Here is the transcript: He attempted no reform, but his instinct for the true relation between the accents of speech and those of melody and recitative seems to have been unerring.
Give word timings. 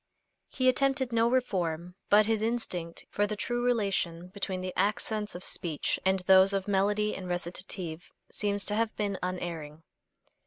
He 0.49 0.67
attempted 0.67 1.11
no 1.13 1.29
reform, 1.29 1.93
but 2.09 2.25
his 2.25 2.41
instinct 2.41 3.05
for 3.11 3.27
the 3.27 3.35
true 3.35 3.63
relation 3.63 4.29
between 4.29 4.59
the 4.59 4.73
accents 4.75 5.35
of 5.35 5.43
speech 5.43 5.99
and 6.03 6.21
those 6.21 6.53
of 6.53 6.67
melody 6.67 7.15
and 7.15 7.29
recitative 7.29 8.09
seems 8.31 8.65
to 8.65 8.73
have 8.75 8.95
been 8.95 9.19
unerring. 9.21 9.83